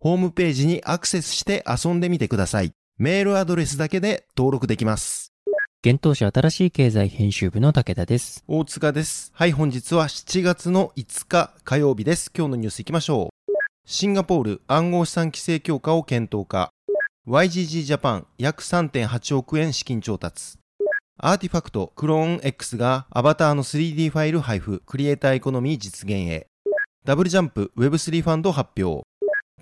[0.00, 2.72] ホームページにアクセスして遊んでみてください。
[2.98, 5.32] メールアドレスだけで登録できます。
[5.84, 8.44] 現当社新しい経済編集部の武田です。
[8.48, 9.32] 大塚です。
[9.34, 12.30] はい、本日は7月の5日火曜日です。
[12.36, 13.36] 今日のニュース行きましょう。
[13.88, 16.70] シンガポール暗号資産規制強化を検討か
[17.28, 20.58] YGG ジャパン約3.8億円資金調達
[21.18, 26.48] アーティファクトクローン X がアバターの 3D ファイル配布クリエイターエコノミー実現へ
[27.04, 29.06] ダブルジャンプ Web3 ファンド発表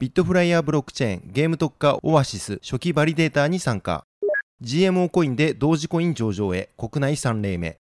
[0.01, 4.05] ビットフライヤーブロックチェーンゲーム特化オアシス初期バリデーターに参加
[4.61, 7.77] GMO コインでドージコイン上場へ国内3例目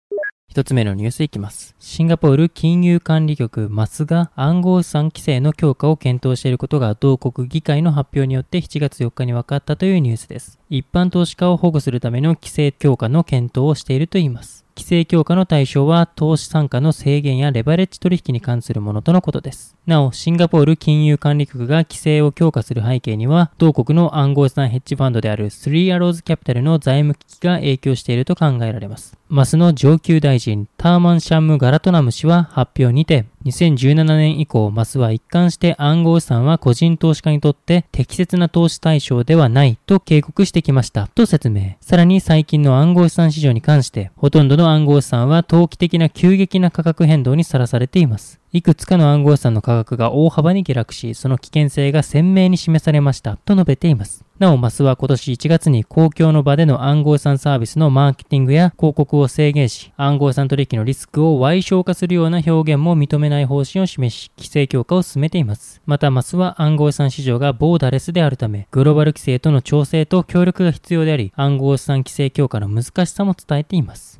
[0.47, 1.75] 一つ目のニュースいきます。
[1.77, 10.57] シンガポール金融管理局 MAS が暗号資産規制の強化を検討していることが同国議会の発表によって7月4日に分かったというニュースです。
[10.71, 14.65] 一般投資家を保護するための規制強化の検討をしているといいます。
[14.79, 19.75] 規制強化の対象は投資参加の制限やレバレッジ取引に関するものとのことです。
[19.85, 29.17] なお、シンガポール金融管理局が規制を強化する背景には、同国の暗号資産ヘッジファンドであるスリーアローズキャピタルの財務危機が影響していると考えられます。
[29.27, 41.75] MAS の上級大臣、ターマン・シャンムガラトナム氏は発表にて、2017年以降、マスは一貫して暗号資産は個人投資家にとって適切な投資対象ではないと警告してきましたと説明。
[41.79, 48.39] さらに最近の暗号資産市場に関して、ほとんどの暗号資産は投機的な急激な価格変動にさらされています。
[48.51, 54.25] いくつかの暗号資産の価格が大幅に下落し、その危険性が鮮明に示されましたと述べています。
[54.39, 65.81] なお、マスは今年1月に公共の場での暗号資産サービスのマーケティングや広告を制限し、暗号資産取引のリスクを歪小化するような表現も認めない方針を示し、規制強化を進めています。
[65.85, 74.18] また、マスは暗号資産市場がボーダレスであるため、グローバル規制との調整と協力が必要であり、暗号資産規制強化の難しさも伝えています。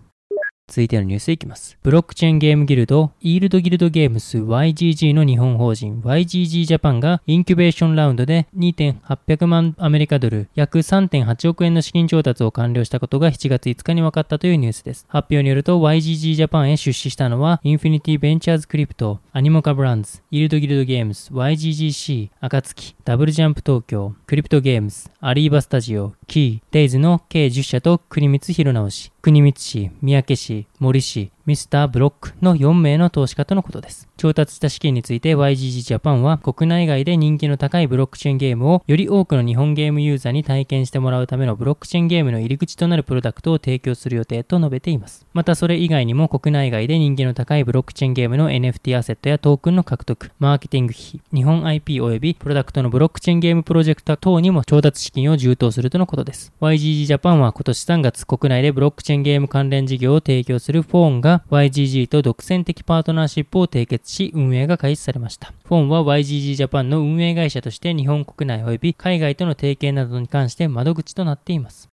[0.70, 1.78] 続いてのニュースいきます。
[1.84, 15.06] ブロックチェーンゲームギルド、イールドギルドゲームス YGG の日本法人 YGG ジャパンがインキュベーションラウンドで2.800万アメリカドル、約3.8億円の資金調達を完了したことが7月5日に分かったというニュースです。
[15.10, 34.08] 発表によると YGG ジャパンへ出資したのは、インフィニティベンチャーズクリプト、アニモカブランズ、イールドギルドゲームス、 YGG SEA、暁、ダブルジャンプ東京、クリプトゲームズ、アリーバスタジオ、キー、デイズの計10社と国光弘直氏、国光市、三宅市、森氏、ミスター・ブロックの4名の投資家とのことです。
[34.16, 45.26] 調達した資金について YGG ジャパンは国内外で人気の高いブロックチェーンゲームをより多くの日本ゲームユーザーに体験してもらうためのブロックチェーンゲームの入り口となるプロダクトを提供する予定と述べています。
[45.34, 56.54] またそれ以外にも国内外で人気の高いブロックチェーンゲームの NFT アセットやトークンの獲得、マーケティング費、日本 IP 及びプロダクトのブロックチェーンゲームプロジェクト等にも調達資金を充当するとのことです。
[56.62, 65.52] YGG ジャパンは今年3月国内でブロックチェーンゲーム関連事業を提供するするフォーンが YGG と独占的パートナーシップを締結し運営が開始されました。
[65.66, 71.90] フォンは YGG ジャパンの運営会社として日本国内及び海外との提携などに関して窓口となっています。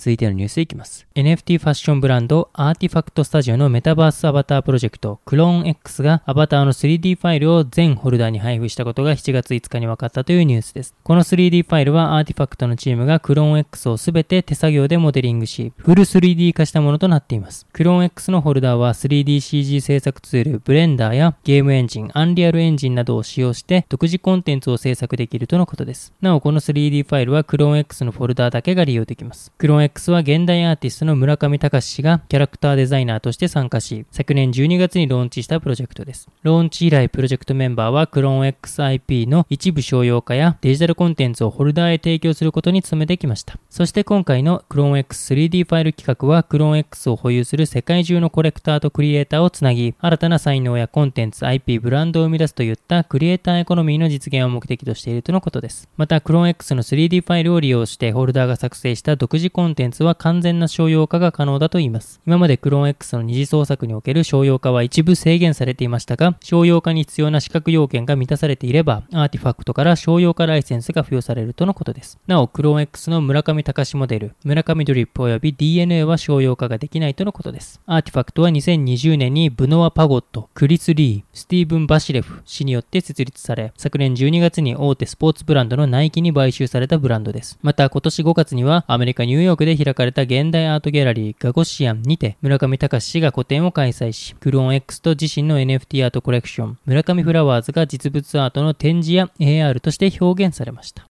[0.00, 1.06] 続いてのニュースいきます。
[1.14, 10.94] NFT ファッションブランドアーティファクトスタジオのメタバースアバタープロジェクトクローン X がアバターの 3D ファイルを全ホルダーに配布したことが7月5日に分かったというニュースです。
[11.02, 17.66] この 3D ファイルはアーティファクトのチームがクローン X をすべて手作業でモデリングし、フル 3D 化したものとなっています。
[17.70, 26.14] クローン X のホルダーは 3DCG 制作ツールブレンダーやゲームエンジン、アンリアルエンジンなどを使用して独自コンテンツを制作できるとのことです。
[26.22, 29.52] なおこの 3D ファイルはクローン X のフォルダーだけが利用できます。
[29.58, 36.28] クローン X は現代アーティストの村上隆氏がキャラクターデザイナーとして参加し、昨年12月にローンチしたプロジェクトです。
[36.42, 43.58] ローンチ以来、プロジェクトメンバーはクローン XIP の一部商用化やデジタルコンテンツをホルダーへ提供することに努めてきました。
[43.68, 55.88] そして今回のクローン X3D ファイル企画は、クローン X を保有する世界中のコレクターとクリエイターをつなぎ、新たな才能やコンテンツ、IP、ブランドを生み出すといったクリエイターエコノミーの実現を目的としているとのことです。
[55.96, 62.20] また、クローン X の 3D ファイルを利用してホルダーが作成した独自コンテンツは完全な商用化が可能だと言います。
[62.26, 72.18] 今までクローン X の二次創作における商用化は一部制限されていましたが、商用化に必要な資格要件が満たされていれば、アーティファクトから商用化ライセンスが付与されるとのことです。
[72.26, 77.80] なお、クローン X の村上隆モデル、村上ドリップ及び DNA は商用化ができないとのことです。
[77.86, 87.58] アーティファクトは2020年にブノア・パゴット、クリス・リー、スティーブン・バシレフ氏によって設立され、昨年12月に大手スポーツブランドのナイキに買収されたブランドです。
[87.62, 101.09] また今年5月にはアメリカ・ニューヨークで開かれた現代アートギャラリーガゴシアンにて村上隆氏が個展を開催し、クローン X と自身の NFT アートコレクション、村上フラワーズが実物アートの展示や AR として表現されました。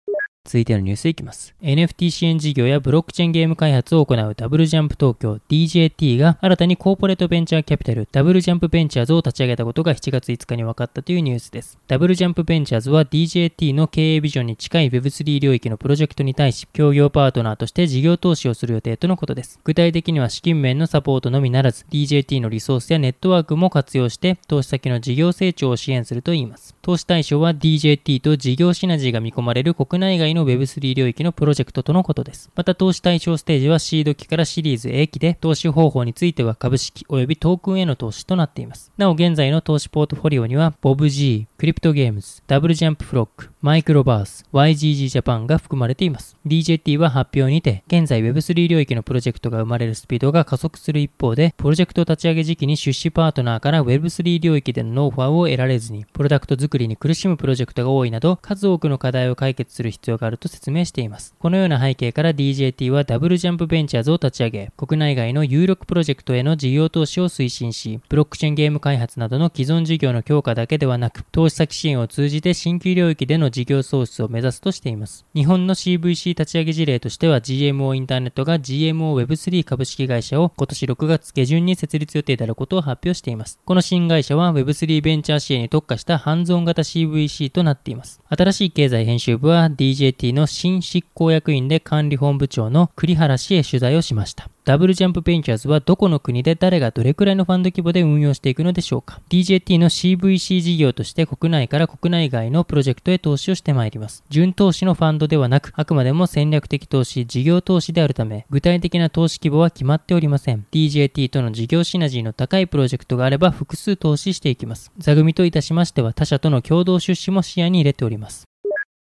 [0.44, 1.54] 続いてのニュースいきます。
[1.62, 11.78] NFT 支援事業やブロックチェーンゲーム開発を行うダブルジャンプ東京 DJT が新たにコーポレートベンチャーキャピタルダブルジャンプベンチャーズを立ち上げたことが7月5日に分かったというニュースです。
[11.88, 19.60] ダブルジャンプベンチャーズは DJT の経営ビジョンに近い Web3 領域のプロジェクトに対し、協業パートナーとして事業投資をする予定とのことです。
[19.64, 26.76] 具体的には資金面のサポートのみならず、DJT のリソースやネットワークも活用して、投資先の事業成長を支援するといいます。
[26.82, 32.50] 投資対象は DJT と事業シナジーが見込まれる国内外の Web3 領域のプロジェクトとのことです。
[32.56, 38.92] また投資対象ステージはシード期からシリーズ A 期で、投資方法については株式及びトークンへの投資となっています。
[38.98, 46.36] なお現在の投資ポートフォリオには、ボブ G、クリプトゲームズ、ダブルジャンプフロック、マイクロバース、YGG ジャパンが含まれています。
[46.48, 61.36] DJT は発表にて、現在 Web3 領域のプロジェクトが生まれるスピードが加速する一方で、プロジェクト立ち上げ時期に出資パートナーから Web3 領域でのノウハウを得られずに、プロダクト作りに苦しむプロジェクトが多いなど、数多くの課題を解決する必要があると説明しています。
[61.38, 75.26] このような背景から DJT はダブルジャンプベンチャーズを立ち上げ、国内外の有力プロジェクトへの事業投資を推進し、ブロックチェーンゲーム開発などの既存事業の強化だけではなく、投資先支援を通じて新規領域での事業創出を目指すとしています。
[75.36, 83.60] 日本の CVC 立ち上げ事例としては GMO インターネットが GMO Web3 株式会社を今年6月下旬に設立予定であることを発表しています。
[83.66, 88.22] この新会社は Web3 ベンチャー支援に特化したハンズオン型 CVC となっています。
[88.30, 94.51] 新しい経済編集部は DJT の新執行役員で管理本部長の栗原氏へ取材をしました。
[94.64, 104.24] ダブルジャンプベンチャーズはどこの国で誰がどれくらいのファンド規模で運用していくのでしょうか ?DJT の CVC 事業として国内から国内外のプロジェクトへ投資をしてまいります。
[104.30, 110.64] 純投資のファンドではなく、あくまでも戦略的投資、事業投資であるため、具体的な投資規模は決まっておりません。
[110.72, 114.92] DJT との事業シナジーの高いプロジェクトがあれば複数投資していきます。
[115.00, 118.51] 座組といたしましては他社との共同出資も視野に入れております。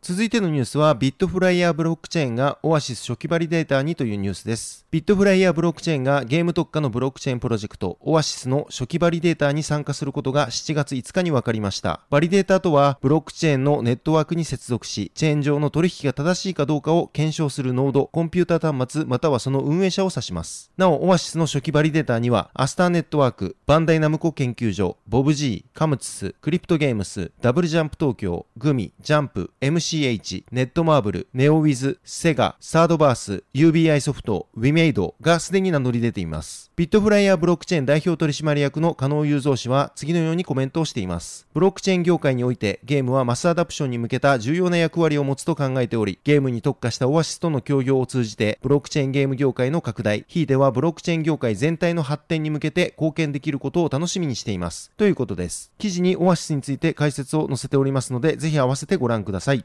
[0.03, 4.87] 続いてのニュースは、ビットフライヤーブロックチェーンがオアシス初期バリデーターにというニュースです。
[4.91, 12.01] ビットフライヤーブロックチェーンがゲーム特化のブロックチェーンプロジェクト、オアシスの初期バリデーターに参加することが7月5日に分かりました。
[12.09, 20.71] バリデーターとは、ブロックチェーンのネットワークに接続し、チェーン上の取引が正しいかどうかを検証するノード、コンピューター端末、またはその運営者を指します。
[20.79, 36.71] なお、オアシスの初期バリデーターには、アスターネットワーク、バンダイナムコ研究所、 BOBG、Com2uS、クリプトゲームス、ダブルジャンプ東京、グミ、ジャンプ、 MCH、ネットマーブル、ネオウィズ、セガ、サードバース、UBI ソフト、ウィメイドがすでに名乗り出ています。
[36.77, 41.49] ビットフライヤーブロックチェーン代表取締役の加納雄三氏は次のようにコメントをしています。
[41.53, 54.93] ブロックチェーン業界においてゲームはマスアダプションに向けた重要な役割を持つと考えており、ゲームに特化したオアシスとの協業を通じて、ブロックチェーンゲーム業界の拡大、ひいてはブロックチェーン業界全体の発展に向けて貢献できることを楽しみにしています。
[54.97, 55.73] ということです。
[55.79, 59.65] 記事にオアシスについて解説を載せておりますので、ぜひ合わせてご覧ください。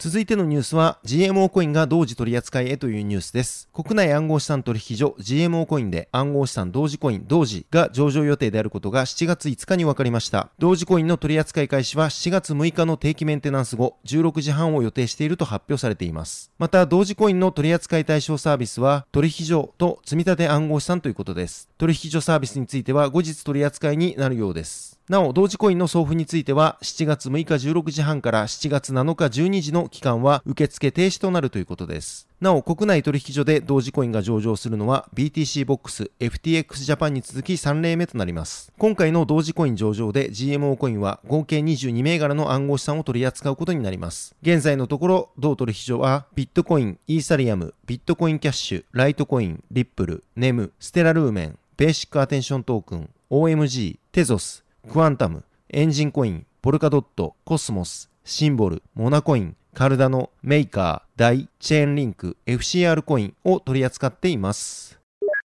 [0.00, 3.68] 続いてのニュースは GMO コインが同時取り扱いへというニュースです。
[3.72, 10.50] 国内暗号資産取引所 GMO コインで暗号資産同時コイン同時が上場予定であることが7月5日に分かりました。
[10.60, 16.52] 同時コインの取り扱い開始は7月6日の定期メンテナンス後16時半を予定していると発表されています。
[16.60, 21.68] また同時コインの取り扱い対象サービスは取引所と積立暗号資産ということです。
[21.76, 24.97] 取引所サービスについては後日取り扱いになるようです。
[25.08, 32.28] なお、同時コインの送付については、7月6日16時半から7月7日12時の期間は受付停止となるということです。
[32.42, 38.70] なお、国内取引所で同時コインが上場するのは BTC ボックス、FTX ジャパンに続き3例目となります。
[38.76, 44.36] 今回の同時コイン上場で GMO コインは合計22銘柄の暗号資産を取り扱うことになります。
[44.42, 64.98] 現在のところ、同取引所はビットコイン、イーサリアム、ビットコインキャッシュ、ライトコイン、リップル、ネム、ステラルーメン、ベーシックアテンショントークン、OMG、テゾス、クワンタム、エンジンコイン、ポルカドット、コスモス、シンボル、モナコイン、カルダノ、メーカー、ダイ、チェーンリンク、FCR コインを取り扱っています。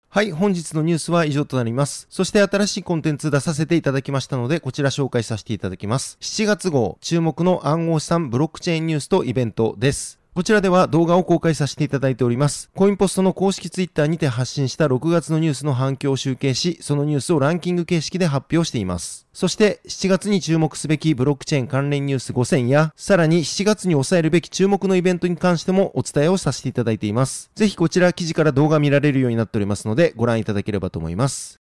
[0.07, 2.05] はい、本日のニュースは以上となります。
[2.11, 6.19] そして新しいコンテンツ出させていただきましたので、こちら紹介させていただきます。
[6.21, 10.22] 7月号、注目の暗号資産ブロックチェーンニュースとイベントです。
[10.35, 12.71] こちらでは動画を公開させていただいております。
[12.75, 19.27] コインポストの公式ツイッターにて発信した6月のニュースの反響を集計し、そのニュースをランキング形式で発表しています。
[19.31, 27.51] そして7月に注目すべきブロックチェーン関連ニュース5000や、さらに7月に抑えるべき注目のイベントに関してもお伝えをさせていただいています。
[27.53, 31.62] ぜひこちら記事から動画見られるようになっておりますので、ご覧いただければと思います。